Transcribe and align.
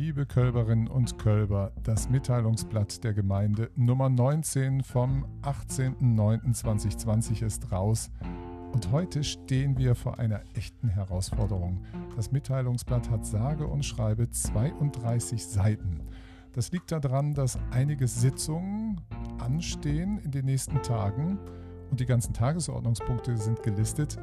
Liebe 0.00 0.24
Kölberinnen 0.24 0.88
und 0.88 1.18
Kölber, 1.18 1.72
das 1.82 2.08
Mitteilungsblatt 2.08 3.04
der 3.04 3.12
Gemeinde 3.12 3.70
Nummer 3.76 4.08
19 4.08 4.82
vom 4.82 5.26
18.09.2020 5.42 7.44
ist 7.44 7.70
raus. 7.70 8.10
Und 8.72 8.90
heute 8.92 9.22
stehen 9.22 9.76
wir 9.76 9.94
vor 9.94 10.18
einer 10.18 10.40
echten 10.54 10.88
Herausforderung. 10.88 11.84
Das 12.16 12.32
Mitteilungsblatt 12.32 13.10
hat 13.10 13.26
sage 13.26 13.66
und 13.66 13.84
schreibe 13.84 14.30
32 14.30 15.44
Seiten. 15.44 16.00
Das 16.54 16.72
liegt 16.72 16.92
daran, 16.92 17.34
dass 17.34 17.58
einige 17.70 18.08
Sitzungen 18.08 19.02
anstehen 19.38 20.18
in 20.24 20.30
den 20.30 20.46
nächsten 20.46 20.80
Tagen 20.80 21.38
und 21.90 22.00
die 22.00 22.06
ganzen 22.06 22.32
Tagesordnungspunkte 22.32 23.36
sind 23.36 23.62
gelistet 23.62 24.16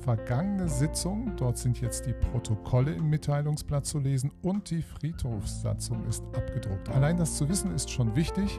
vergangene 0.00 0.68
Sitzung. 0.68 1.32
Dort 1.36 1.58
sind 1.58 1.80
jetzt 1.80 2.06
die 2.06 2.12
Protokolle 2.12 2.92
im 2.92 3.08
Mitteilungsblatt 3.10 3.86
zu 3.86 3.98
lesen 3.98 4.32
und 4.42 4.70
die 4.70 4.82
Friedhofssatzung 4.82 6.06
ist 6.06 6.24
abgedruckt. 6.34 6.88
Allein 6.90 7.16
das 7.16 7.36
zu 7.36 7.48
wissen 7.48 7.74
ist 7.74 7.90
schon 7.90 8.16
wichtig. 8.16 8.58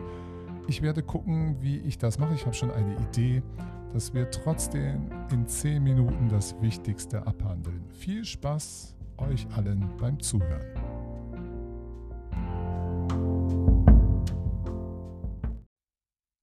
Ich 0.67 0.81
werde 0.81 1.03
gucken, 1.03 1.57
wie 1.59 1.79
ich 1.79 1.97
das 1.97 2.19
mache. 2.19 2.35
Ich 2.35 2.45
habe 2.45 2.55
schon 2.55 2.71
eine 2.71 2.95
Idee, 2.95 3.41
dass 3.93 4.13
wir 4.13 4.29
trotzdem 4.31 5.09
in 5.31 5.47
10 5.47 5.83
Minuten 5.83 6.29
das 6.29 6.55
Wichtigste 6.61 7.25
abhandeln. 7.25 7.83
Viel 7.89 8.23
Spaß 8.23 8.95
euch 9.17 9.47
allen 9.55 9.89
beim 9.97 10.19
Zuhören. 10.19 10.65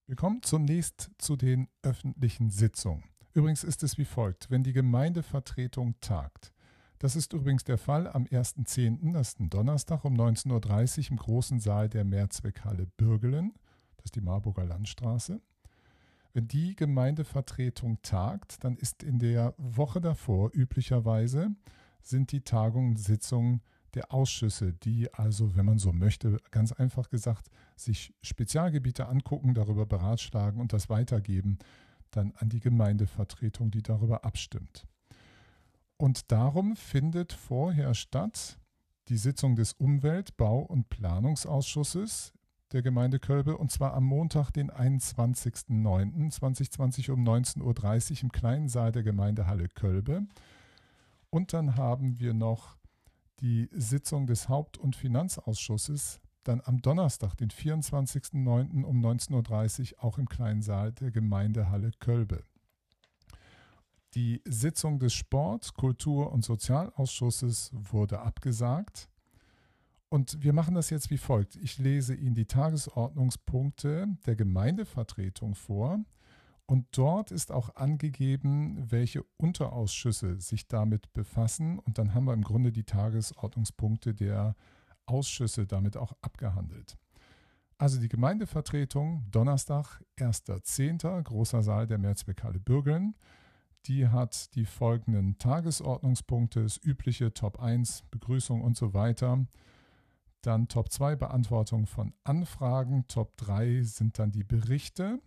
Wir 0.06 0.16
kommen 0.16 0.42
zunächst 0.42 1.10
zu 1.18 1.36
den 1.36 1.68
öffentlichen 1.82 2.50
Sitzungen. 2.50 3.04
Übrigens 3.34 3.64
ist 3.64 3.82
es 3.82 3.98
wie 3.98 4.04
folgt, 4.04 4.50
wenn 4.50 4.62
die 4.62 4.72
Gemeindevertretung 4.72 5.94
tagt. 6.00 6.52
Das 6.98 7.14
ist 7.14 7.32
übrigens 7.32 7.62
der 7.62 7.78
Fall 7.78 8.08
am 8.08 8.24
1.10., 8.24 9.12
das 9.12 9.28
ist 9.28 9.40
ein 9.40 9.50
Donnerstag 9.50 10.04
um 10.04 10.14
19.30 10.14 10.98
Uhr 10.98 11.10
im 11.12 11.16
großen 11.18 11.60
Saal 11.60 11.88
der 11.88 12.04
Mehrzweckhalle 12.04 12.86
Bürgelen, 12.96 13.52
das 13.96 14.06
ist 14.06 14.16
die 14.16 14.20
Marburger 14.20 14.64
Landstraße. 14.64 15.40
Wenn 16.32 16.48
die 16.48 16.74
Gemeindevertretung 16.74 18.02
tagt, 18.02 18.64
dann 18.64 18.76
ist 18.76 19.02
in 19.02 19.18
der 19.18 19.54
Woche 19.58 20.00
davor 20.00 20.50
üblicherweise 20.52 21.50
sind 22.02 22.32
die 22.32 22.40
Tagungen, 22.40 22.96
Sitzungen 22.96 23.62
der 23.94 24.12
Ausschüsse, 24.12 24.72
die 24.72 25.12
also, 25.14 25.56
wenn 25.56 25.66
man 25.66 25.78
so 25.78 25.92
möchte, 25.92 26.38
ganz 26.50 26.72
einfach 26.72 27.08
gesagt, 27.08 27.50
sich 27.76 28.12
Spezialgebiete 28.22 29.08
angucken, 29.08 29.54
darüber 29.54 29.86
beratschlagen 29.86 30.60
und 30.60 30.72
das 30.72 30.88
weitergeben 30.88 31.58
dann 32.10 32.32
an 32.36 32.48
die 32.48 32.60
Gemeindevertretung, 32.60 33.70
die 33.70 33.82
darüber 33.82 34.24
abstimmt. 34.24 34.86
Und 35.96 36.30
darum 36.30 36.76
findet 36.76 37.32
vorher 37.32 37.94
statt 37.94 38.58
die 39.08 39.16
Sitzung 39.16 39.56
des 39.56 39.72
Umwelt-, 39.72 40.36
Bau- 40.36 40.60
und 40.60 40.88
Planungsausschusses 40.88 42.32
der 42.72 42.82
Gemeinde 42.82 43.18
Kölbe 43.18 43.56
und 43.56 43.72
zwar 43.72 43.94
am 43.94 44.04
Montag, 44.04 44.50
den 44.50 44.70
21.09.2020 44.70 47.10
um 47.10 47.24
19.30 47.24 47.62
Uhr 47.62 48.22
im 48.24 48.32
kleinen 48.32 48.68
Saal 48.68 48.92
der 48.92 49.02
Gemeindehalle 49.02 49.68
Kölbe. 49.68 50.26
Und 51.30 51.54
dann 51.54 51.76
haben 51.76 52.20
wir 52.20 52.34
noch 52.34 52.76
die 53.40 53.70
Sitzung 53.72 54.26
des 54.26 54.50
Haupt- 54.50 54.76
und 54.76 54.96
Finanzausschusses 54.96 56.20
dann 56.48 56.62
am 56.64 56.80
Donnerstag, 56.80 57.36
den 57.36 57.50
24.09. 57.50 58.82
um 58.82 59.04
19.30 59.04 59.94
Uhr, 59.94 60.04
auch 60.04 60.18
im 60.18 60.28
kleinen 60.28 60.62
Saal 60.62 60.92
der 60.92 61.10
Gemeindehalle 61.10 61.90
Kölbe. 62.00 62.42
Die 64.14 64.40
Sitzung 64.46 64.98
des 64.98 65.12
Sport-, 65.12 65.74
Kultur- 65.74 66.32
und 66.32 66.44
Sozialausschusses 66.44 67.70
wurde 67.74 68.20
abgesagt. 68.20 69.10
Und 70.08 70.42
wir 70.42 70.54
machen 70.54 70.74
das 70.74 70.88
jetzt 70.88 71.10
wie 71.10 71.18
folgt. 71.18 71.56
Ich 71.56 71.78
lese 71.78 72.14
Ihnen 72.14 72.34
die 72.34 72.46
Tagesordnungspunkte 72.46 74.06
der 74.24 74.36
Gemeindevertretung 74.36 75.54
vor. 75.54 76.00
Und 76.64 76.86
dort 76.92 77.30
ist 77.30 77.52
auch 77.52 77.76
angegeben, 77.76 78.90
welche 78.90 79.22
Unterausschüsse 79.36 80.40
sich 80.40 80.66
damit 80.66 81.12
befassen. 81.12 81.78
Und 81.78 81.98
dann 81.98 82.14
haben 82.14 82.24
wir 82.24 82.32
im 82.32 82.42
Grunde 82.42 82.72
die 82.72 82.84
Tagesordnungspunkte 82.84 84.14
der 84.14 84.56
Ausschüsse 85.08 85.66
damit 85.66 85.96
auch 85.96 86.12
abgehandelt. 86.20 86.96
Also 87.78 88.00
die 88.00 88.08
Gemeindevertretung, 88.08 89.26
Donnerstag, 89.30 90.02
1.10., 90.18 91.22
großer 91.22 91.62
Saal 91.62 91.86
der 91.86 91.98
Mehrzweckhalle 91.98 92.58
Bürgeln, 92.58 93.14
die 93.86 94.08
hat 94.08 94.54
die 94.54 94.66
folgenden 94.66 95.38
Tagesordnungspunkte, 95.38 96.62
das 96.62 96.78
übliche 96.82 97.32
Top 97.32 97.60
1, 97.60 98.04
Begrüßung 98.10 98.62
und 98.62 98.76
so 98.76 98.92
weiter. 98.94 99.46
Dann 100.42 100.68
Top 100.68 100.90
2, 100.90 101.16
Beantwortung 101.16 101.86
von 101.86 102.12
Anfragen. 102.24 103.06
Top 103.08 103.36
3 103.38 103.82
sind 103.82 104.18
dann 104.18 104.30
die 104.30 104.44
Berichte. 104.44 105.20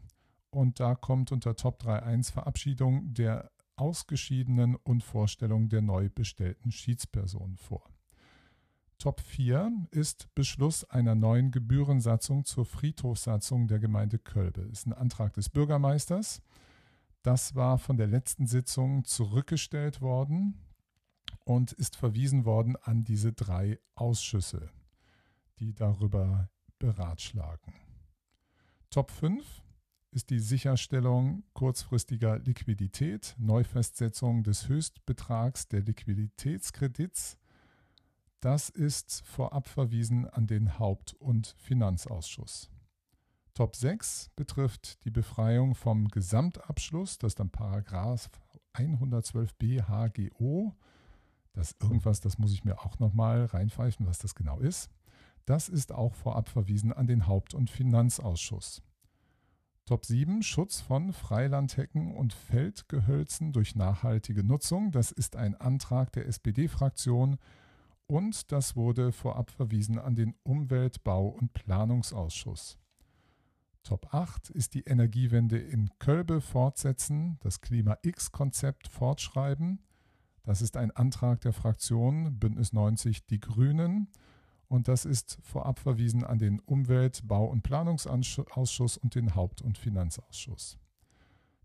Und 0.52 0.80
da 0.80 0.96
kommt 0.96 1.32
unter 1.32 1.56
Top 1.56 1.82
3.1 1.82 2.32
Verabschiedung 2.34 3.14
der 3.14 3.52
Ausgeschiedenen 3.78 4.76
und 4.76 5.04
Vorstellung 5.04 5.70
der 5.70 5.82
neu 5.82 6.10
bestellten 6.10 6.72
Schiedspersonen 6.72 7.58
vor. 7.58 7.91
Top 9.02 9.20
4 9.20 9.88
ist 9.90 10.28
Beschluss 10.36 10.84
einer 10.84 11.16
neuen 11.16 11.50
Gebührensatzung 11.50 12.46
zur 12.46 12.68
Friedhofssatzung 12.68 13.68
der 13.68 13.80
Gemeinde 13.80 14.20
Kölbe. 14.20 14.62
Das 14.62 14.82
ist 14.82 14.86
ein 14.86 14.94
Antrag 14.94 15.34
des 15.34 15.50
Bürgermeisters. 15.50 16.44
Das 17.24 17.56
war 17.56 17.80
von 17.80 17.98
der 17.98 18.06
letzten 18.06 18.46
Sitzung 18.46 19.04
zurückgestellt 19.04 20.02
worden 20.02 20.54
und 21.46 21.72
ist 21.72 21.96
verwiesen 21.96 22.46
worden 22.46 22.76
an 22.76 23.04
diese 23.04 23.34
drei 23.34 23.80
Ausschüsse, 23.96 24.70
die 25.58 25.74
darüber 25.74 26.52
beratschlagen. 26.78 27.74
Top 28.92 29.10
5 29.10 29.64
ist 30.12 30.30
die 30.30 30.40
Sicherstellung 30.40 31.44
kurzfristiger 31.54 32.38
Liquidität, 32.38 33.34
Neufestsetzung 33.40 34.44
des 34.44 34.70
Höchstbetrags 34.70 35.68
der 35.70 35.82
Liquiditätskredits 35.82 37.41
das 38.42 38.70
ist 38.70 39.24
vorab 39.26 39.68
verwiesen 39.68 40.28
an 40.28 40.48
den 40.48 40.80
Haupt- 40.80 41.14
und 41.14 41.56
Finanzausschuss. 41.58 42.70
Top 43.54 43.76
6 43.76 44.32
betrifft 44.36 45.04
die 45.06 45.12
Befreiung 45.12 45.76
vom 45.76 46.08
Gesamtabschluss, 46.08 47.18
das 47.20 47.34
ist 47.34 47.40
dann 47.40 47.50
Paragraph 47.52 48.30
112b 48.74 49.88
HGO. 49.88 50.74
Das 51.54 51.72
ist 51.72 51.84
irgendwas, 51.84 52.22
das 52.22 52.38
muss 52.38 52.54
ich 52.54 52.64
mir 52.64 52.80
auch 52.80 52.98
nochmal 53.00 53.46
reinpfeifen, 53.46 54.08
was 54.08 54.20
das 54.20 54.36
genau 54.36 54.60
ist. 54.60 54.90
Das 55.46 55.70
ist 55.70 55.92
auch 55.92 56.16
vorab 56.16 56.50
verwiesen 56.50 56.94
an 56.94 57.08
den 57.08 57.28
Haupt- 57.28 57.54
und 57.54 57.70
Finanzausschuss. 57.70 58.82
Top 59.86 60.06
7 60.06 60.42
Schutz 60.42 60.80
von 60.80 61.12
Freilandhecken 61.12 62.16
und 62.16 62.34
Feldgehölzen 62.34 63.52
durch 63.52 63.76
nachhaltige 63.76 64.44
Nutzung. 64.44 64.92
Das 64.92 65.12
ist 65.12 65.36
ein 65.36 65.56
Antrag 65.60 66.12
der 66.14 66.28
SPD-Fraktion 66.28 67.38
und 68.12 68.52
das 68.52 68.76
wurde 68.76 69.14
vorab 69.14 69.52
verwiesen 69.52 69.98
an 69.98 70.16
den 70.16 70.36
Umwelt-, 70.44 71.02
Bau- 71.06 71.30
und 71.30 71.54
Planungsausschuss. 71.54 72.78
Top 73.84 74.14
8 74.14 74.50
ist 74.50 74.74
die 74.74 74.82
Energiewende 74.82 75.58
in 75.58 75.90
Kölbe 75.98 76.42
fortsetzen, 76.42 77.38
das 77.40 77.62
Klima-X-Konzept 77.62 78.90
fortschreiben. 78.90 79.80
Das 80.44 80.62
ist 80.62 80.76
ein 80.76 80.92
Antrag 80.92 81.40
der 81.40 81.54
Fraktion 81.54 82.38
Bündnis 82.38 82.74
90 82.74 83.28
Die 83.28 83.40
Grünen 83.40 84.10
und 84.68 84.90
das 84.90 85.06
ist 85.06 85.40
vorab 85.42 85.80
verwiesen 85.80 86.26
an 86.26 86.38
den 86.38 86.60
Umwelt-, 86.60 87.26
Bau- 87.26 87.48
und 87.48 87.62
Planungsausschuss 87.62 88.98
und 88.98 89.16
den 89.16 89.36
Haupt- 89.36 89.62
und 89.62 89.78
Finanzausschuss. 89.78 90.78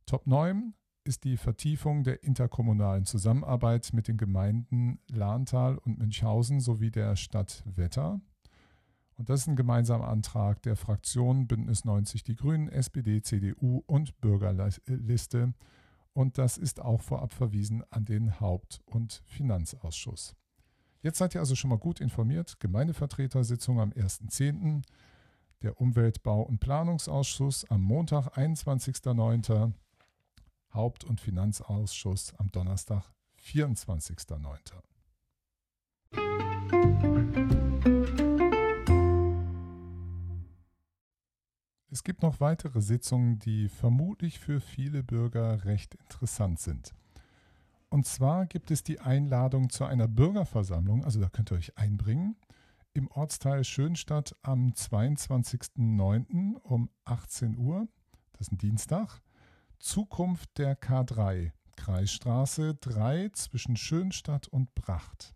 Top 0.07 0.29
9 0.29 0.75
ist 1.07 1.25
die 1.25 1.37
Vertiefung 1.37 2.05
der 2.05 2.23
interkommunalen 2.23 3.05
Zusammenarbeit 3.05 3.93
mit 3.93 4.09
den 4.09 4.17
Gemeinden 4.17 4.99
Lahntal 5.09 5.79
und 5.79 5.99
Münchhausen 5.99 6.61
sowie 6.61 6.91
der 6.91 7.17
Stadt 7.17 7.63
Wetter. 7.65 8.21
Und 9.17 9.31
das 9.31 9.41
ist 9.41 9.47
ein 9.47 9.57
gemeinsamer 9.57 10.09
Antrag 10.09 10.61
der 10.63 10.77
Fraktionen 10.77 11.47
Bündnis 11.47 11.85
90 11.85 12.25
Die 12.25 12.37
Grünen, 12.37 12.69
SPD, 12.69 13.23
CDU 13.23 13.83
und 13.87 14.21
Bürgerliste. 14.21 15.55
Und 16.13 16.39
das 16.39 16.59
ist 16.59 16.81
auch 16.81 17.01
vorab 17.01 17.33
verwiesen 17.33 17.83
an 17.91 18.05
den 18.05 18.41
Haupt- 18.41 18.83
und 18.85 19.23
Finanzausschuss. 19.27 20.35
Jetzt 21.03 21.19
seid 21.19 21.35
ihr 21.35 21.41
also 21.41 21.55
schon 21.55 21.71
mal 21.71 21.79
gut 21.79 22.01
informiert. 22.01 22.59
Gemeindevertretersitzung 22.59 23.81
am 23.81 23.91
1.10., 23.91 24.83
der 25.63 25.81
Umwelt-, 25.81 26.23
Bau- 26.23 26.43
und 26.43 26.59
Planungsausschuss 26.59 27.65
am 27.71 27.83
Montag, 27.83 28.37
21.09., 28.37 29.73
Haupt- 30.77 31.05
und 31.05 31.21
Finanzausschuss 31.21 32.35
am 32.35 32.53
Donnerstag, 32.53 33.11
24.09. 33.43 34.77
Es 41.91 42.05
gibt 42.05 42.23
noch 42.23 42.41
weitere 42.41 42.83
Sitzungen, 42.83 43.39
die 43.39 43.71
vermutlich 43.71 44.39
für 44.39 44.61
viele 44.61 45.03
Bürger 45.03 45.65
recht 45.65 45.95
interessant 45.95 46.61
sind. 46.61 46.95
Und 47.89 48.05
zwar 48.05 48.45
gibt 48.47 48.71
es 48.71 48.83
die 48.83 49.01
Einladung 49.01 49.71
zu 49.71 49.85
einer 49.85 50.07
Bürgerversammlung, 50.07 51.05
also 51.05 51.21
da 51.21 51.31
könnt 51.31 51.53
ihr 51.53 51.57
euch 51.57 51.79
einbringen, 51.79 52.37
im 52.93 53.09
Ortsteil 53.09 53.65
Schönstadt 53.65 54.37
am 54.43 54.73
22.09. 54.73 56.57
um 56.63 56.91
18 57.05 57.57
Uhr, 57.57 57.89
das 58.33 58.49
ist 58.49 58.53
ein 58.53 58.59
Dienstag, 58.59 59.23
Zukunft 59.79 60.59
der 60.59 60.79
K3, 60.79 61.53
Kreisstraße 61.77 62.75
3 62.75 63.31
zwischen 63.31 63.77
Schönstadt 63.77 64.49
und 64.49 64.75
Bracht. 64.75 65.35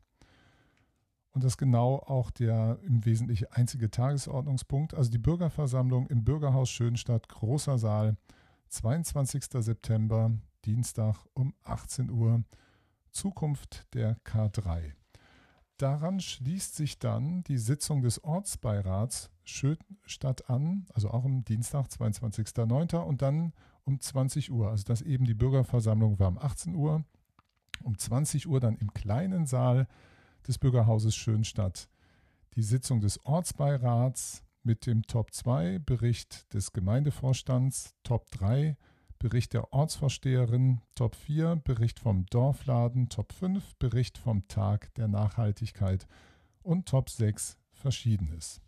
Und 1.32 1.44
das 1.44 1.52
ist 1.52 1.58
genau 1.58 1.96
auch 1.96 2.30
der 2.30 2.78
im 2.82 3.04
Wesentlichen 3.04 3.46
einzige 3.52 3.90
Tagesordnungspunkt. 3.90 4.94
Also 4.94 5.10
die 5.10 5.18
Bürgerversammlung 5.18 6.06
im 6.08 6.24
Bürgerhaus 6.24 6.70
Schönstadt, 6.70 7.28
großer 7.28 7.78
Saal, 7.78 8.16
22. 8.68 9.44
September, 9.58 10.32
Dienstag 10.64 11.16
um 11.34 11.54
18 11.62 12.10
Uhr, 12.10 12.42
Zukunft 13.10 13.86
der 13.94 14.16
K3. 14.18 14.92
Daran 15.76 16.20
schließt 16.20 16.74
sich 16.76 16.98
dann 16.98 17.42
die 17.44 17.58
Sitzung 17.58 18.02
des 18.02 18.22
Ortsbeirats 18.22 19.30
Schönstadt 19.44 20.50
an, 20.50 20.86
also 20.92 21.10
auch 21.10 21.24
am 21.24 21.44
Dienstag, 21.44 21.86
22.09. 21.86 22.96
und 22.96 23.22
dann 23.22 23.52
um 23.90 24.00
20 24.00 24.50
Uhr. 24.50 24.70
Also 24.70 24.84
dass 24.84 25.02
eben 25.02 25.24
die 25.24 25.34
Bürgerversammlung 25.34 26.18
war 26.18 26.28
um 26.28 26.38
18 26.38 26.74
Uhr, 26.74 27.04
um 27.82 27.98
20 27.98 28.46
Uhr 28.46 28.60
dann 28.60 28.76
im 28.76 28.92
kleinen 28.92 29.46
Saal 29.46 29.86
des 30.46 30.58
Bürgerhauses 30.58 31.14
Schönstadt 31.14 31.88
die 32.54 32.62
Sitzung 32.62 33.00
des 33.00 33.24
Ortsbeirats 33.24 34.42
mit 34.62 34.86
dem 34.86 35.02
Top 35.02 35.32
2 35.32 35.78
Bericht 35.80 36.52
des 36.52 36.72
Gemeindevorstands, 36.72 37.94
Top 38.02 38.30
3 38.30 38.76
Bericht 39.18 39.52
der 39.52 39.72
Ortsvorsteherin, 39.72 40.80
Top 40.94 41.14
4 41.14 41.56
Bericht 41.56 41.98
vom 41.98 42.26
Dorfladen, 42.26 43.08
Top 43.08 43.32
5 43.32 43.76
Bericht 43.76 44.18
vom 44.18 44.46
Tag 44.48 44.94
der 44.94 45.08
Nachhaltigkeit 45.08 46.06
und 46.62 46.88
Top 46.88 47.10
6 47.10 47.58
Verschiedenes. 47.72 48.60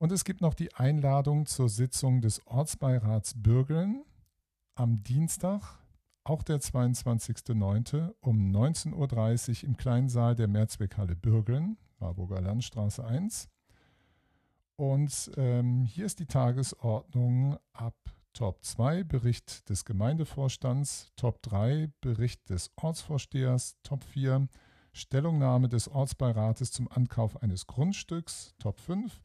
Und 0.00 0.12
es 0.12 0.24
gibt 0.24 0.40
noch 0.40 0.54
die 0.54 0.74
Einladung 0.74 1.44
zur 1.44 1.68
Sitzung 1.68 2.22
des 2.22 2.46
Ortsbeirats 2.46 3.34
Bürgeln 3.36 4.02
am 4.74 5.02
Dienstag, 5.02 5.60
auch 6.24 6.42
der 6.42 6.58
22.09. 6.58 8.14
um 8.20 8.50
19.30 8.50 9.62
Uhr 9.62 9.68
im 9.68 9.76
kleinen 9.76 10.08
Saal 10.08 10.34
der 10.34 10.48
Mehrzweckhalle 10.48 11.16
Bürgeln, 11.16 11.76
Marburger 11.98 12.40
Landstraße 12.40 13.04
1. 13.04 13.50
Und 14.76 15.32
ähm, 15.36 15.84
hier 15.84 16.06
ist 16.06 16.18
die 16.18 16.24
Tagesordnung 16.24 17.58
ab 17.74 17.94
Top 18.32 18.64
2 18.64 19.04
Bericht 19.04 19.68
des 19.68 19.84
Gemeindevorstands, 19.84 21.12
Top 21.16 21.42
3 21.42 21.90
Bericht 22.00 22.48
des 22.48 22.70
Ortsvorstehers, 22.76 23.76
Top 23.82 24.02
4 24.04 24.48
Stellungnahme 24.94 25.68
des 25.68 25.88
Ortsbeirates 25.88 26.72
zum 26.72 26.90
Ankauf 26.90 27.42
eines 27.42 27.66
Grundstücks, 27.66 28.54
Top 28.58 28.80
5 28.80 29.20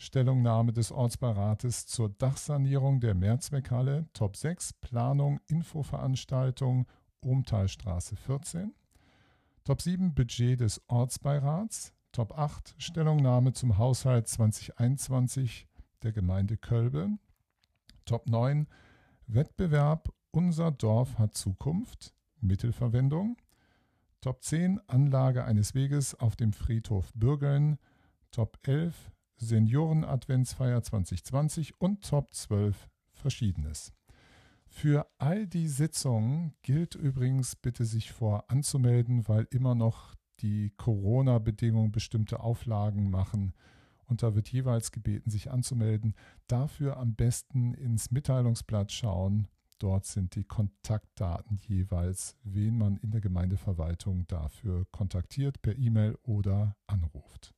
Stellungnahme 0.00 0.72
des 0.72 0.92
Ortsbeirates 0.92 1.86
zur 1.86 2.08
Dachsanierung 2.08 3.00
der 3.00 3.14
Mehrzweckhalle, 3.14 4.06
Top 4.14 4.34
6, 4.34 4.72
Planung, 4.80 5.40
Infoveranstaltung, 5.46 6.86
Ohmtalstraße 7.20 8.16
14. 8.16 8.72
Top 9.62 9.82
7, 9.82 10.14
Budget 10.14 10.58
des 10.60 10.80
Ortsbeirats. 10.88 11.92
Top 12.12 12.38
8, 12.38 12.76
Stellungnahme 12.78 13.52
zum 13.52 13.76
Haushalt 13.76 14.26
2021 14.26 15.68
der 16.02 16.12
Gemeinde 16.12 16.56
Kölbe. 16.56 17.10
Top 18.06 18.26
9, 18.26 18.68
Wettbewerb, 19.26 20.08
unser 20.30 20.70
Dorf 20.70 21.18
hat 21.18 21.34
Zukunft, 21.34 22.14
Mittelverwendung. 22.40 23.36
Top 24.22 24.42
10, 24.42 24.80
Anlage 24.86 25.44
eines 25.44 25.74
Weges 25.74 26.14
auf 26.14 26.36
dem 26.36 26.54
Friedhof 26.54 27.12
Bürgeln. 27.14 27.78
Top 28.30 28.58
11, 28.66 29.12
Senioren-Adventsfeier 29.40 30.82
2020 30.82 31.80
und 31.80 32.06
Top 32.06 32.32
12 32.34 32.90
Verschiedenes. 33.12 33.94
Für 34.66 35.10
all 35.18 35.46
die 35.46 35.66
Sitzungen 35.66 36.52
gilt 36.62 36.94
übrigens 36.94 37.56
bitte 37.56 37.86
sich 37.86 38.12
vor 38.12 38.44
anzumelden, 38.48 39.26
weil 39.28 39.48
immer 39.50 39.74
noch 39.74 40.14
die 40.40 40.70
Corona-Bedingungen 40.76 41.90
bestimmte 41.90 42.40
Auflagen 42.40 43.10
machen. 43.10 43.54
Und 44.04 44.22
da 44.22 44.34
wird 44.34 44.48
jeweils 44.48 44.92
gebeten, 44.92 45.30
sich 45.30 45.50
anzumelden. 45.50 46.14
Dafür 46.46 46.98
am 46.98 47.14
besten 47.14 47.72
ins 47.74 48.10
Mitteilungsblatt 48.10 48.92
schauen. 48.92 49.48
Dort 49.78 50.04
sind 50.04 50.34
die 50.34 50.44
Kontaktdaten 50.44 51.56
jeweils, 51.56 52.36
wen 52.42 52.76
man 52.76 52.96
in 52.98 53.10
der 53.10 53.22
Gemeindeverwaltung 53.22 54.26
dafür 54.26 54.84
kontaktiert, 54.92 55.62
per 55.62 55.78
E-Mail 55.78 56.18
oder 56.22 56.76
anruft. 56.86 57.54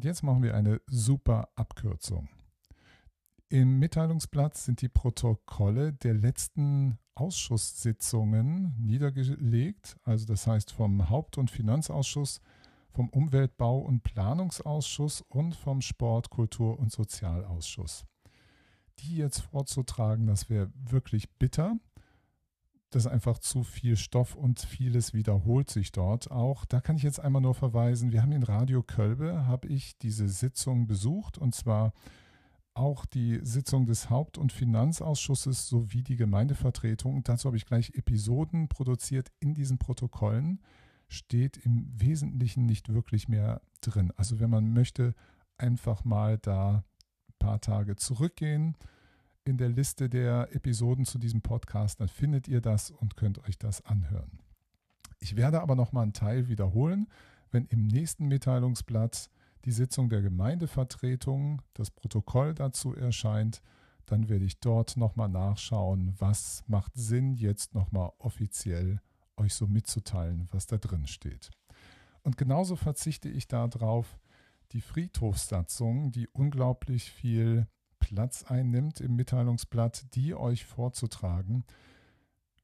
Und 0.00 0.04
jetzt 0.04 0.22
machen 0.22 0.42
wir 0.42 0.54
eine 0.54 0.80
super 0.86 1.50
Abkürzung. 1.56 2.28
Im 3.50 3.78
Mitteilungsblatt 3.78 4.56
sind 4.56 4.80
die 4.80 4.88
Protokolle 4.88 5.92
der 5.92 6.14
letzten 6.14 6.98
Ausschusssitzungen 7.14 8.74
niedergelegt, 8.78 9.98
also 10.04 10.24
das 10.24 10.46
heißt 10.46 10.72
vom 10.72 11.10
Haupt- 11.10 11.36
und 11.36 11.50
Finanzausschuss, 11.50 12.40
vom 12.92 13.10
Umweltbau- 13.10 13.80
und 13.80 14.02
Planungsausschuss 14.02 15.22
und 15.28 15.54
vom 15.54 15.82
Sport-, 15.82 16.30
Kultur- 16.30 16.78
und 16.78 16.92
Sozialausschuss. 16.92 18.06
Die 19.00 19.16
jetzt 19.16 19.40
vorzutragen, 19.40 20.26
das 20.26 20.48
wäre 20.48 20.72
wirklich 20.74 21.30
bitter 21.38 21.76
das 22.90 23.06
ist 23.06 23.10
einfach 23.10 23.38
zu 23.38 23.62
viel 23.62 23.96
Stoff 23.96 24.34
und 24.34 24.60
vieles 24.60 25.14
wiederholt 25.14 25.70
sich 25.70 25.92
dort 25.92 26.30
auch. 26.30 26.64
Da 26.64 26.80
kann 26.80 26.96
ich 26.96 27.04
jetzt 27.04 27.20
einmal 27.20 27.40
nur 27.40 27.54
verweisen, 27.54 28.12
wir 28.12 28.22
haben 28.22 28.32
in 28.32 28.42
Radio 28.42 28.82
Kölbe, 28.82 29.46
habe 29.46 29.68
ich 29.68 29.96
diese 29.98 30.28
Sitzung 30.28 30.88
besucht 30.88 31.38
und 31.38 31.54
zwar 31.54 31.92
auch 32.74 33.06
die 33.06 33.40
Sitzung 33.42 33.86
des 33.86 34.10
Haupt- 34.10 34.38
und 34.38 34.52
Finanzausschusses 34.52 35.68
sowie 35.68 36.02
die 36.02 36.16
Gemeindevertretung. 36.16 37.22
Dazu 37.22 37.46
habe 37.46 37.56
ich 37.56 37.66
gleich 37.66 37.94
Episoden 37.94 38.68
produziert 38.68 39.30
in 39.38 39.54
diesen 39.54 39.78
Protokollen. 39.78 40.60
Steht 41.08 41.58
im 41.58 41.88
Wesentlichen 41.94 42.66
nicht 42.66 42.92
wirklich 42.92 43.28
mehr 43.28 43.60
drin. 43.80 44.12
Also 44.16 44.40
wenn 44.40 44.50
man 44.50 44.72
möchte, 44.72 45.14
einfach 45.58 46.04
mal 46.04 46.38
da 46.38 46.84
ein 47.28 47.34
paar 47.38 47.60
Tage 47.60 47.96
zurückgehen 47.96 48.76
in 49.50 49.58
der 49.58 49.68
Liste 49.68 50.08
der 50.08 50.54
Episoden 50.54 51.04
zu 51.04 51.18
diesem 51.18 51.42
Podcast, 51.42 52.00
dann 52.00 52.08
findet 52.08 52.46
ihr 52.46 52.60
das 52.60 52.92
und 52.92 53.16
könnt 53.16 53.44
euch 53.46 53.58
das 53.58 53.84
anhören. 53.84 54.38
Ich 55.18 55.34
werde 55.34 55.60
aber 55.60 55.74
noch 55.74 55.92
mal 55.92 56.02
einen 56.02 56.12
Teil 56.12 56.48
wiederholen, 56.48 57.08
wenn 57.50 57.66
im 57.66 57.88
nächsten 57.88 58.28
Mitteilungsblatt 58.28 59.28
die 59.64 59.72
Sitzung 59.72 60.08
der 60.08 60.22
Gemeindevertretung, 60.22 61.62
das 61.74 61.90
Protokoll 61.90 62.54
dazu 62.54 62.94
erscheint, 62.94 63.60
dann 64.06 64.28
werde 64.28 64.44
ich 64.44 64.60
dort 64.60 64.96
noch 64.96 65.16
mal 65.16 65.28
nachschauen, 65.28 66.14
was 66.18 66.62
macht 66.68 66.92
Sinn, 66.94 67.34
jetzt 67.34 67.74
noch 67.74 67.90
mal 67.90 68.12
offiziell 68.18 69.00
euch 69.36 69.54
so 69.54 69.66
mitzuteilen, 69.66 70.48
was 70.52 70.68
da 70.68 70.78
drin 70.78 71.08
steht. 71.08 71.50
Und 72.22 72.36
genauso 72.36 72.76
verzichte 72.76 73.28
ich 73.28 73.48
darauf, 73.48 74.20
die 74.72 74.80
Friedhofssatzung, 74.80 76.12
die 76.12 76.28
unglaublich 76.28 77.10
viel 77.10 77.66
Platz 78.10 78.42
einnimmt 78.48 79.00
im 79.00 79.14
Mitteilungsblatt, 79.14 80.16
die 80.16 80.34
euch 80.34 80.64
vorzutragen. 80.64 81.64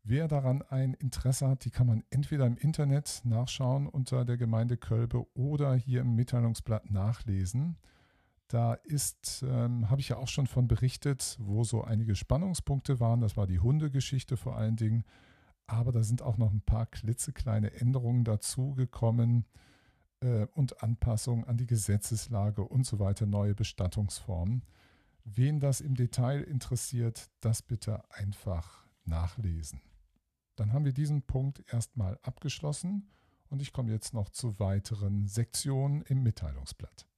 Wer 0.02 0.26
daran 0.26 0.62
ein 0.62 0.94
Interesse 0.94 1.46
hat, 1.46 1.64
die 1.64 1.70
kann 1.70 1.86
man 1.86 2.02
entweder 2.10 2.48
im 2.48 2.56
Internet 2.56 3.20
nachschauen 3.22 3.86
unter 3.86 4.24
der 4.24 4.38
Gemeinde 4.38 4.76
Kölbe 4.76 5.24
oder 5.34 5.76
hier 5.76 6.00
im 6.00 6.16
Mitteilungsblatt 6.16 6.90
nachlesen. 6.90 7.76
Da 8.48 8.74
ist, 8.74 9.44
ähm, 9.48 9.88
habe 9.88 10.00
ich 10.00 10.08
ja 10.08 10.16
auch 10.16 10.26
schon 10.26 10.48
von 10.48 10.66
berichtet, 10.66 11.36
wo 11.40 11.62
so 11.62 11.84
einige 11.84 12.16
Spannungspunkte 12.16 12.98
waren. 12.98 13.20
Das 13.20 13.36
war 13.36 13.46
die 13.46 13.60
Hundegeschichte 13.60 14.36
vor 14.36 14.56
allen 14.56 14.74
Dingen. 14.74 15.04
Aber 15.68 15.92
da 15.92 16.02
sind 16.02 16.22
auch 16.22 16.38
noch 16.38 16.52
ein 16.52 16.60
paar 16.60 16.86
klitzekleine 16.86 17.72
Änderungen 17.72 18.24
dazugekommen 18.24 19.44
äh, 20.22 20.46
und 20.54 20.82
Anpassungen 20.82 21.44
an 21.44 21.56
die 21.56 21.66
Gesetzeslage 21.68 22.62
und 22.62 22.84
so 22.84 22.98
weiter, 22.98 23.26
neue 23.26 23.54
Bestattungsformen. 23.54 24.64
Wen 25.28 25.58
das 25.58 25.80
im 25.80 25.96
Detail 25.96 26.42
interessiert, 26.42 27.28
das 27.40 27.60
bitte 27.60 28.08
einfach 28.10 28.86
nachlesen. 29.04 29.80
Dann 30.54 30.72
haben 30.72 30.84
wir 30.84 30.92
diesen 30.92 31.22
Punkt 31.22 31.64
erstmal 31.72 32.16
abgeschlossen 32.22 33.10
und 33.50 33.60
ich 33.60 33.72
komme 33.72 33.90
jetzt 33.90 34.14
noch 34.14 34.30
zu 34.30 34.60
weiteren 34.60 35.26
Sektionen 35.26 36.02
im 36.02 36.22
Mitteilungsblatt. 36.22 37.08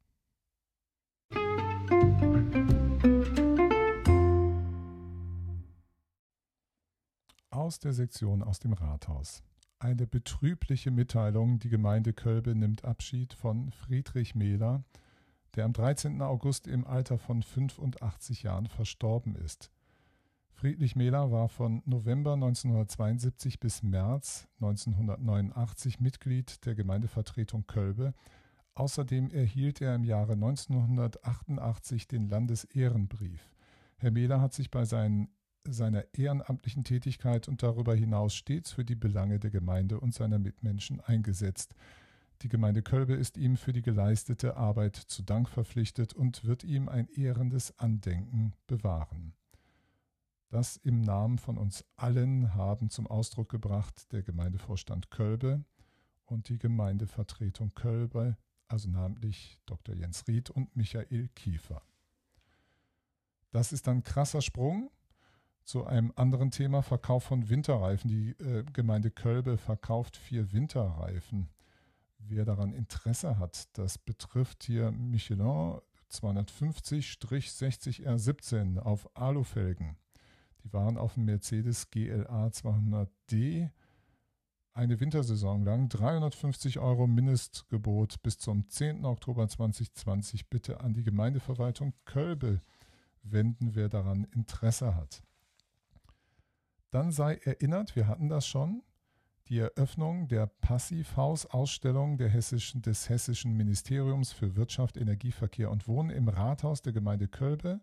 Aus 7.50 7.79
der 7.79 7.93
Sektion 7.93 8.43
aus 8.43 8.59
dem 8.59 8.73
Rathaus. 8.73 9.43
Eine 9.81 10.07
betrübliche 10.07 10.91
Mitteilung. 10.91 11.59
Die 11.59 11.69
Gemeinde 11.69 12.15
Kölbe 12.15 12.55
nimmt 12.55 12.87
Abschied 12.87 13.35
von 13.35 13.71
Friedrich 13.71 14.35
Mehler, 14.35 14.83
der 15.57 15.64
am 15.64 15.73
13. 15.73 16.23
August 16.23 16.67
im 16.67 16.87
Alter 16.87 17.19
von 17.19 17.43
85 17.43 18.43
Jahren 18.43 18.67
verstorben 18.67 19.37
ist. 19.37 19.71
Friedrich 20.59 20.97
Mehler 20.97 21.31
war 21.31 21.49
von 21.49 21.83
November 21.87 22.33
1972 22.33 23.61
bis 23.61 23.85
März 23.85 24.49
1989 24.61 26.00
Mitglied 26.00 26.67
der 26.67 26.75
Gemeindevertretung 26.75 27.69
Kölbe. 27.69 28.12
Außerdem 28.75 29.31
erhielt 29.31 29.81
er 29.81 29.95
im 29.95 30.02
Jahre 30.02 30.33
1988 30.33 32.09
den 32.09 32.28
Landesehrenbrief. 32.28 33.52
Herr 33.99 34.11
Mehler 34.11 34.40
hat 34.40 34.52
sich 34.52 34.71
bei 34.71 34.85
seinen, 34.85 35.28
seiner 35.64 36.05
ehrenamtlichen 36.12 36.83
Tätigkeit 36.83 37.47
und 37.47 37.62
darüber 37.62 37.95
hinaus 37.95 38.35
stets 38.35 38.73
für 38.73 38.85
die 38.85 38.97
Belange 38.97 39.38
der 39.38 39.50
Gemeinde 39.50 40.00
und 40.00 40.12
seiner 40.12 40.40
Mitmenschen 40.40 41.00
eingesetzt. 41.00 41.76
Die 42.42 42.49
Gemeinde 42.49 42.83
Kölbe 42.83 43.14
ist 43.14 43.37
ihm 43.37 43.57
für 43.57 43.73
die 43.73 43.83
geleistete 43.83 44.57
Arbeit 44.57 44.95
zu 44.95 45.23
Dank 45.23 45.49
verpflichtet 45.49 46.14
und 46.14 46.45
wird 46.45 46.62
ihm 46.62 46.88
ein 46.88 47.09
ehrendes 47.09 47.76
Andenken 47.78 48.54
bewahren. 48.68 49.35
Das 50.50 50.76
im 50.76 51.00
Namen 51.00 51.38
von 51.38 51.59
uns 51.59 51.85
allen 51.97 52.54
haben 52.54 52.90
zum 52.90 53.07
Ausdruck 53.09 53.49
gebracht 53.49 54.12
der 54.12 54.23
Gemeindevorstand 54.23 55.11
Kölbe 55.11 55.64
und 56.26 56.49
die 56.49 56.59
Gemeindevertretung 56.59 57.75
Kölbe, 57.75 58.37
also 58.68 58.88
namentlich 58.88 59.59
Dr. 59.66 59.95
Jens 59.95 60.26
Ried 60.28 60.49
und 60.49 60.75
Michael 60.76 61.28
Kiefer. 61.35 61.83
Das 63.50 63.73
ist 63.73 63.88
ein 63.88 64.04
krasser 64.04 64.42
Sprung 64.42 64.90
zu 65.64 65.85
einem 65.85 66.12
anderen 66.16 66.50
Thema, 66.50 66.83
Verkauf 66.83 67.25
von 67.25 67.50
Winterreifen. 67.50 68.09
Die 68.09 68.30
äh, 68.38 68.64
Gemeinde 68.73 69.11
Kölbe 69.11 69.59
verkauft 69.59 70.16
vier 70.16 70.52
Winterreifen. 70.52 71.50
Wer 72.19 72.45
daran 72.45 72.75
Interesse 72.75 73.39
hat, 73.39 73.69
das 73.79 73.97
betrifft 73.99 74.65
hier 74.65 74.91
Michelin 74.91 75.81
250-60R17 76.11 78.79
auf 78.79 79.09
Alufelgen. 79.17 79.97
Die 80.65 80.73
waren 80.73 80.99
auf 80.99 81.15
dem 81.15 81.25
Mercedes 81.25 81.91
GLA 81.91 82.49
200D 82.49 83.71
eine 84.79 85.01
Wintersaison 85.01 85.65
lang 85.65 85.89
350 85.89 86.79
Euro 86.79 87.09
Mindestgebot 87.09 88.23
bis 88.23 88.39
zum 88.39 88.69
10. 88.69 89.05
Oktober 89.05 89.49
2020 89.49 90.49
bitte 90.49 90.81
an 90.81 90.95
die 90.95 91.03
Gemeindeverwaltung 91.03 91.95
Kölbe 92.05 92.63
wenden, 93.23 93.75
wer 93.75 93.89
daran 93.89 94.25
Interesse 94.25 94.95
hat. 94.95 95.25
Dann 96.91 97.11
sei 97.11 97.35
erinnert, 97.45 97.97
wir 97.97 98.07
hatten 98.07 98.29
das 98.29 98.47
schon, 98.47 98.83
die 99.49 99.59
Eröffnung 99.59 100.28
der 100.28 100.47
Passivhaus-Ausstellung 100.47 102.19
Hessischen, 102.19 102.83
des 102.83 103.09
Hessischen 103.09 103.57
Ministeriums 103.57 104.33
für 104.33 104.57
Wirtschaft, 104.57 104.97
Energieverkehr 104.97 105.71
und 105.71 105.88
Wohnen 105.88 106.11
im 106.11 106.28
Rathaus 106.28 106.83
der 106.83 106.93
Gemeinde 106.93 107.28
Kölbe 107.28 107.81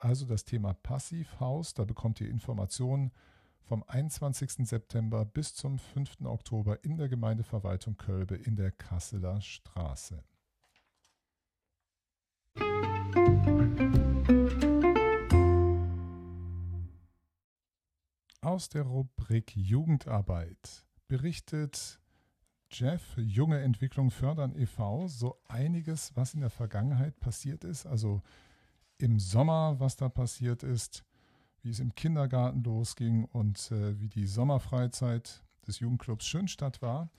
also 0.00 0.24
das 0.24 0.44
Thema 0.44 0.72
Passivhaus. 0.72 1.74
Da 1.74 1.84
bekommt 1.84 2.20
ihr 2.20 2.28
Informationen 2.28 3.12
vom 3.62 3.84
21. 3.86 4.66
September 4.66 5.24
bis 5.24 5.54
zum 5.54 5.78
5. 5.78 6.22
Oktober 6.24 6.82
in 6.82 6.96
der 6.96 7.08
Gemeindeverwaltung 7.08 7.96
Kölbe 7.96 8.34
in 8.34 8.56
der 8.56 8.72
Kasseler 8.72 9.40
Straße. 9.40 10.24
Aus 18.40 18.70
der 18.70 18.82
Rubrik 18.82 19.54
Jugendarbeit 19.54 20.86
berichtet 21.10 21.98
Jeff 22.70 23.16
Junge 23.16 23.60
Entwicklung 23.60 24.12
fördern 24.12 24.54
e.V. 24.54 25.08
so 25.08 25.36
einiges, 25.48 26.12
was 26.14 26.34
in 26.34 26.40
der 26.40 26.50
Vergangenheit 26.50 27.18
passiert 27.18 27.64
ist. 27.64 27.84
Also 27.84 28.22
im 28.96 29.18
Sommer, 29.18 29.80
was 29.80 29.96
da 29.96 30.08
passiert 30.08 30.62
ist, 30.62 31.04
wie 31.62 31.70
es 31.70 31.80
im 31.80 31.96
Kindergarten 31.96 32.62
losging 32.62 33.24
und 33.24 33.72
äh, 33.72 33.98
wie 33.98 34.08
die 34.08 34.24
Sommerfreizeit 34.24 35.42
des 35.66 35.80
Jugendclubs 35.80 36.26
Schönstadt 36.26 36.80
war. 36.80 37.10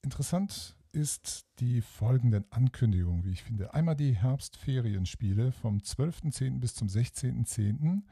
Interessant 0.00 0.74
ist 0.92 1.44
die 1.58 1.82
folgenden 1.82 2.50
Ankündigungen, 2.50 3.24
wie 3.24 3.32
ich 3.32 3.42
finde. 3.42 3.74
Einmal 3.74 3.94
die 3.94 4.16
Herbstferienspiele 4.16 5.52
vom 5.52 5.78
12.10. 5.80 6.60
bis 6.60 6.74
zum 6.74 6.88
16.10. 6.88 8.04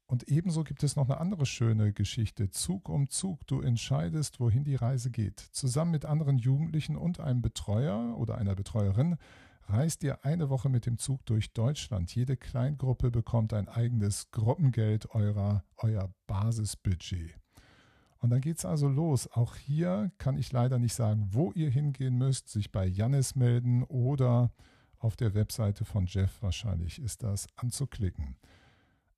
Und 0.05 0.29
ebenso 0.29 0.63
gibt 0.63 0.83
es 0.83 0.95
noch 0.95 1.09
eine 1.09 1.19
andere 1.19 1.47
schöne 1.47 1.91
Geschichte. 1.91 2.51
Zug 2.51 2.87
um 2.87 3.09
Zug. 3.09 3.47
Du 3.47 3.61
entscheidest, 3.61 4.39
wohin 4.39 4.63
die 4.63 4.75
Reise 4.75 5.09
geht. 5.09 5.39
Zusammen 5.39 5.89
mit 5.89 6.05
anderen 6.05 6.37
Jugendlichen 6.37 6.95
und 6.95 7.19
einem 7.19 7.41
Betreuer 7.41 8.15
oder 8.15 8.37
einer 8.37 8.53
Betreuerin 8.53 9.17
reist 9.63 10.03
ihr 10.03 10.23
eine 10.23 10.49
Woche 10.49 10.69
mit 10.69 10.85
dem 10.85 10.99
Zug 10.99 11.25
durch 11.25 11.51
Deutschland. 11.53 12.13
Jede 12.13 12.37
Kleingruppe 12.37 13.09
bekommt 13.09 13.53
ein 13.53 13.67
eigenes 13.67 14.29
Gruppengeld 14.29 15.09
eurer, 15.15 15.63
euer 15.77 16.13
Basisbudget. 16.27 17.35
Und 18.19 18.31
dann 18.31 18.41
geht 18.41 18.57
es 18.57 18.65
also 18.65 18.87
los. 18.87 19.31
Auch 19.31 19.55
hier 19.55 20.11
kann 20.17 20.37
ich 20.37 20.51
leider 20.51 20.77
nicht 20.77 20.93
sagen, 20.93 21.29
wo 21.31 21.51
ihr 21.53 21.69
hingehen 21.69 22.17
müsst, 22.17 22.49
sich 22.49 22.71
bei 22.71 22.85
Jannis 22.85 23.35
melden 23.35 23.83
oder 23.83 24.51
auf 24.99 25.15
der 25.15 25.33
Webseite 25.33 25.85
von 25.85 26.05
Jeff 26.05 26.41
wahrscheinlich 26.41 27.01
ist 27.01 27.23
das 27.23 27.47
anzuklicken. 27.55 28.35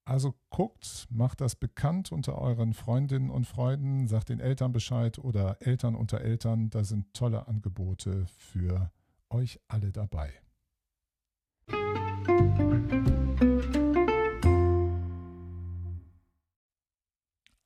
Also 0.05 0.35
guckt, 0.49 1.07
macht 1.09 1.41
das 1.41 1.55
bekannt 1.55 2.11
unter 2.11 2.37
euren 2.37 2.73
Freundinnen 2.73 3.29
und 3.29 3.45
Freunden, 3.45 4.07
sagt 4.07 4.29
den 4.29 4.39
Eltern 4.39 4.71
Bescheid 4.71 5.17
oder 5.19 5.57
Eltern 5.61 5.95
unter 5.95 6.21
Eltern. 6.21 6.69
Da 6.69 6.83
sind 6.83 7.13
tolle 7.13 7.47
Angebote 7.47 8.25
für 8.27 8.91
euch 9.29 9.59
alle 9.67 9.91
dabei. 9.91 10.31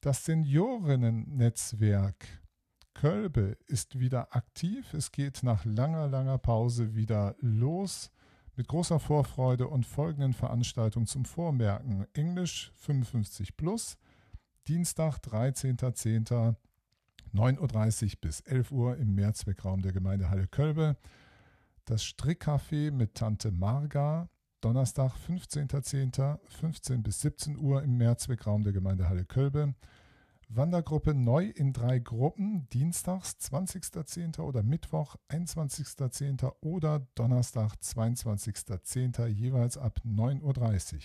Das 0.00 0.24
Seniorinnen-Netzwerk 0.24 2.26
Kölbe 2.94 3.56
ist 3.66 3.98
wieder 3.98 4.34
aktiv. 4.34 4.92
Es 4.94 5.12
geht 5.12 5.42
nach 5.42 5.64
langer, 5.64 6.08
langer 6.08 6.38
Pause 6.38 6.94
wieder 6.94 7.36
los 7.40 8.10
mit 8.56 8.68
großer 8.68 9.00
Vorfreude 9.00 9.68
und 9.68 9.86
folgenden 9.86 10.34
Veranstaltungen 10.34 11.06
zum 11.06 11.24
Vormerken. 11.24 12.06
Englisch 12.12 12.72
55 12.76 13.56
plus, 13.56 13.96
Dienstag 14.68 15.18
13.10. 15.18 16.56
9.30 17.34 18.04
Uhr 18.04 18.20
bis 18.20 18.40
11 18.40 18.72
Uhr 18.72 18.96
im 18.98 19.14
Mehrzweckraum 19.14 19.80
der 19.80 19.92
Gemeindehalle 19.92 20.46
Kölbe. 20.48 20.96
Das 21.86 22.04
Strickcafé 22.04 22.90
mit 22.90 23.14
Tante 23.14 23.50
Marga, 23.50 24.28
Donnerstag 24.60 25.14
15.10. 25.28 26.38
15 26.46 27.02
bis 27.02 27.22
17 27.22 27.56
Uhr 27.56 27.82
im 27.82 27.96
Mehrzweckraum 27.96 28.62
der 28.62 28.74
Gemeindehalle 28.74 29.24
Kölbe. 29.24 29.74
Wandergruppe 30.54 31.14
neu 31.14 31.46
in 31.46 31.72
drei 31.72 31.98
Gruppen, 31.98 32.68
dienstags 32.74 33.38
20.10. 33.40 34.38
oder 34.40 34.62
Mittwoch 34.62 35.16
21.10. 35.30 36.52
oder 36.60 37.06
Donnerstag 37.14 37.76
22.10. 37.76 39.28
jeweils 39.28 39.78
ab 39.78 40.00
9.30 40.04 40.94
Uhr. 40.94 41.00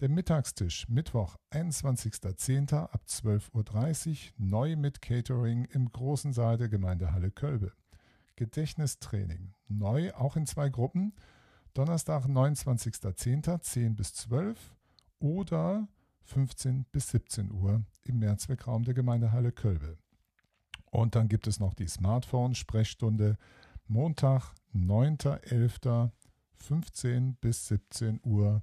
Der 0.00 0.08
Mittagstisch 0.08 0.88
Mittwoch 0.88 1.36
21.10. 1.52 2.74
ab 2.74 3.02
12.30 3.06 4.08
Uhr 4.08 4.16
neu 4.38 4.74
mit 4.74 5.00
Catering 5.00 5.66
im 5.66 5.92
großen 5.92 6.32
Saal 6.32 6.58
der 6.58 6.68
Gemeindehalle 6.68 7.30
Kölbe. 7.30 7.72
Gedächtnistraining 8.34 9.54
neu 9.68 10.12
auch 10.14 10.34
in 10.34 10.46
zwei 10.46 10.70
Gruppen. 10.70 11.12
Donnerstag 11.72 12.24
29.10. 12.24 13.60
10 13.60 13.94
bis 13.94 14.12
12 14.14 14.74
oder 15.20 15.86
15 16.24 16.86
bis 16.90 17.10
17 17.10 17.52
Uhr 17.52 17.84
im 18.04 18.18
Mehrzweckraum 18.18 18.84
der 18.84 18.94
Gemeindehalle 18.94 19.52
Kölbe. 19.52 19.98
Und 20.90 21.14
dann 21.14 21.28
gibt 21.28 21.46
es 21.46 21.60
noch 21.60 21.74
die 21.74 21.86
Smartphone-Sprechstunde 21.86 23.36
Montag, 23.86 24.54
9.11. 24.74 26.10
15 26.60 27.36
bis 27.36 27.68
17 27.68 28.20
Uhr, 28.22 28.62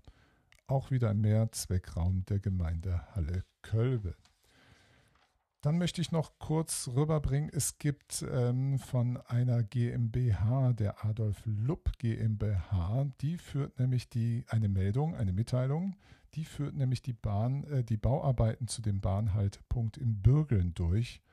auch 0.67 0.91
wieder 0.91 1.11
im 1.11 1.21
Mehrzweckraum 1.21 2.25
der 2.25 2.39
Gemeindehalle 2.39 3.43
Kölbe. 3.61 4.15
Dann 5.61 5.79
möchte 5.79 6.01
ich 6.01 6.11
noch 6.11 6.37
kurz 6.37 6.87
rüberbringen, 6.95 7.49
es 7.51 7.79
gibt 7.79 8.23
ähm, 8.31 8.77
von 8.77 9.17
einer 9.27 9.63
GmbH, 9.63 10.73
der 10.73 11.03
Adolf 11.03 11.41
Lupp 11.45 11.97
GmbH, 11.97 13.07
die 13.21 13.37
führt 13.37 13.79
nämlich 13.79 14.07
die, 14.07 14.45
eine 14.47 14.69
Meldung, 14.69 15.15
eine 15.15 15.33
Mitteilung, 15.33 15.95
die 16.37 16.45
führt 16.45 16.75
nämlich 16.75 17.01
die 17.01 17.13
Bahn, 17.13 17.63
äh, 17.63 17.83
die 17.83 17.97
Bauarbeiten 17.97 18.67
zu 18.67 18.83
dem 18.83 19.01
Bahnhaltepunkt 19.01 19.97
in 19.97 20.21
Bürgeln 20.21 20.75
durch 20.75 21.23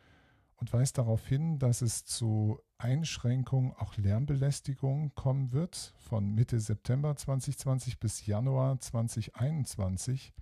und 0.57 0.73
weist 0.73 0.97
darauf 0.97 1.27
hin, 1.27 1.59
dass 1.59 1.83
es 1.83 2.07
zu 2.07 2.59
Einschränkungen, 2.79 3.75
auch 3.75 3.99
Lärmbelästigung 3.99 5.15
kommen 5.15 5.53
wird 5.53 5.93
von 5.99 6.35
Mitte 6.35 6.59
September 6.59 7.15
2020 7.15 8.01
bis 8.01 8.25
Januar 8.25 8.81
2021. 8.81 10.33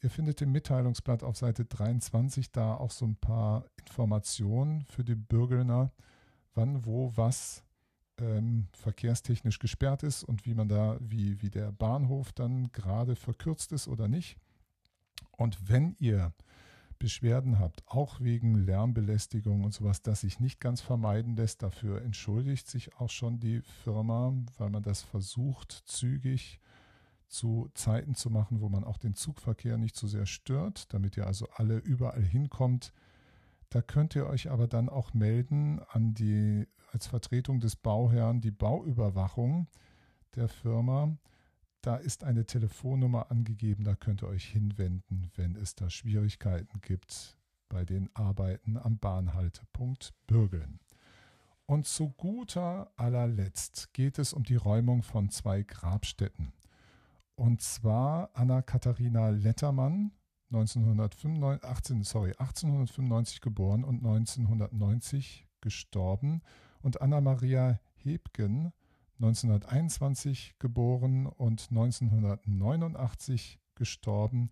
Ihr 0.00 0.10
findet 0.10 0.40
im 0.40 0.52
Mitteilungsblatt 0.52 1.24
auf 1.24 1.36
Seite 1.36 1.64
23 1.64 2.52
da 2.52 2.76
auch 2.76 2.92
so 2.92 3.06
ein 3.06 3.16
paar 3.16 3.64
Informationen 3.76 4.84
für 4.84 5.02
die 5.02 5.16
Bürgelner, 5.16 5.90
wann, 6.54 6.86
wo, 6.86 7.12
was 7.16 7.64
ähm, 8.18 8.68
verkehrstechnisch 8.72 9.58
gesperrt 9.58 10.02
ist 10.02 10.22
und 10.22 10.46
wie 10.46 10.54
man 10.54 10.68
da, 10.68 10.98
wie, 11.00 11.40
wie 11.42 11.50
der 11.50 11.72
Bahnhof 11.72 12.32
dann 12.32 12.70
gerade 12.72 13.16
verkürzt 13.16 13.72
ist 13.72 13.88
oder 13.88 14.08
nicht. 14.08 14.36
Und 15.32 15.68
wenn 15.68 15.96
ihr 15.98 16.32
Beschwerden 16.98 17.58
habt, 17.58 17.82
auch 17.86 18.20
wegen 18.20 18.54
Lärmbelästigung 18.54 19.64
und 19.64 19.74
sowas, 19.74 20.02
das 20.02 20.20
sich 20.20 20.40
nicht 20.40 20.60
ganz 20.60 20.80
vermeiden 20.80 21.36
lässt, 21.36 21.62
dafür 21.62 22.02
entschuldigt 22.02 22.68
sich 22.68 22.96
auch 22.96 23.10
schon 23.10 23.40
die 23.40 23.60
Firma, 23.82 24.32
weil 24.58 24.70
man 24.70 24.82
das 24.82 25.02
versucht, 25.02 25.72
zügig 25.86 26.60
zu 27.26 27.68
Zeiten 27.74 28.14
zu 28.14 28.30
machen, 28.30 28.60
wo 28.60 28.68
man 28.68 28.84
auch 28.84 28.96
den 28.96 29.14
Zugverkehr 29.14 29.76
nicht 29.76 29.96
so 29.96 30.06
sehr 30.06 30.26
stört, 30.26 30.92
damit 30.94 31.16
ihr 31.16 31.26
also 31.26 31.48
alle 31.54 31.78
überall 31.78 32.22
hinkommt. 32.22 32.92
Da 33.70 33.82
könnt 33.82 34.14
ihr 34.14 34.26
euch 34.26 34.50
aber 34.50 34.68
dann 34.68 34.88
auch 34.88 35.14
melden 35.14 35.80
an 35.88 36.14
die 36.14 36.66
als 36.92 37.06
Vertretung 37.06 37.60
des 37.60 37.76
Bauherrn 37.76 38.40
die 38.40 38.52
Bauüberwachung 38.52 39.66
der 40.36 40.48
Firma. 40.48 41.16
Da 41.80 41.96
ist 41.96 42.24
eine 42.24 42.46
Telefonnummer 42.46 43.30
angegeben, 43.30 43.84
da 43.84 43.94
könnt 43.94 44.22
ihr 44.22 44.28
euch 44.28 44.44
hinwenden, 44.44 45.30
wenn 45.34 45.56
es 45.56 45.74
da 45.74 45.90
Schwierigkeiten 45.90 46.80
gibt 46.80 47.36
bei 47.68 47.84
den 47.84 48.08
Arbeiten 48.14 48.76
am 48.76 48.98
Bahnhaltepunkt 48.98 50.14
Bürgeln. 50.26 50.78
Und 51.66 51.86
zu 51.86 52.10
guter 52.10 52.92
allerletzt 52.96 53.92
geht 53.92 54.18
es 54.18 54.32
um 54.32 54.44
die 54.44 54.56
Räumung 54.56 55.02
von 55.02 55.30
zwei 55.30 55.62
Grabstätten. 55.62 56.52
Und 57.36 57.62
zwar 57.62 58.30
Anna-Katharina 58.34 59.30
Lettermann, 59.30 60.12
1995, 60.54 61.64
18, 61.68 62.04
sorry, 62.04 62.30
1895 62.38 63.40
geboren 63.40 63.82
und 63.82 63.98
1990 63.98 65.46
gestorben 65.60 66.42
und 66.80 67.00
Anna-Maria 67.00 67.80
Hebgen, 67.96 68.72
1921 69.18 70.54
geboren 70.58 71.26
und 71.26 71.68
1989 71.70 73.58
gestorben. 73.74 74.50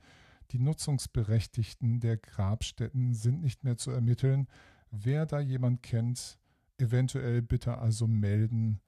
Die 0.51 0.59
Nutzungsberechtigten 0.59 2.01
der 2.01 2.17
Grabstätten 2.17 3.15
sind 3.15 3.41
nicht 3.41 3.62
mehr 3.65 3.77
zu 3.77 3.91
ermitteln. 3.91 4.49
Wer 4.91 5.27
da 5.27 5.41
jemand 5.41 5.83
kennt, 5.83 6.38
eventuell 6.79 7.43
bitte 7.43 7.79
also 7.79 8.07
melden 8.07 8.81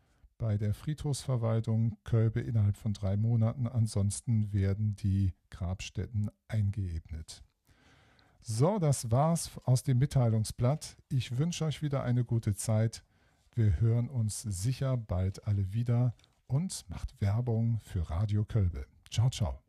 bei 0.44 0.58
der 0.58 0.74
Friedhofsverwaltung 0.74 1.96
Kölbe 2.04 2.38
innerhalb 2.38 2.76
von 2.76 2.92
drei 2.92 3.16
Monaten. 3.16 3.66
Ansonsten 3.66 4.52
werden 4.52 4.94
die 4.96 5.32
Grabstätten 5.48 6.30
eingeebnet. 6.48 7.42
So, 8.42 8.78
das 8.78 9.10
war's 9.10 9.52
aus 9.64 9.84
dem 9.84 9.96
Mitteilungsblatt. 9.96 10.98
Ich 11.08 11.38
wünsche 11.38 11.64
euch 11.64 11.80
wieder 11.80 12.02
eine 12.02 12.26
gute 12.26 12.54
Zeit. 12.54 13.04
Wir 13.54 13.80
hören 13.80 14.10
uns 14.10 14.42
sicher 14.42 14.98
bald 14.98 15.46
alle 15.46 15.72
wieder 15.72 16.14
und 16.46 16.84
macht 16.90 17.18
Werbung 17.22 17.80
für 17.80 18.10
Radio 18.10 18.44
Kölbe. 18.44 18.84
Ciao, 19.10 19.30
ciao. 19.30 19.63